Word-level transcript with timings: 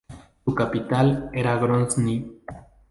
Su 0.43 0.55
capital 0.55 1.29
era 1.31 1.57
Grozni. 1.57 2.25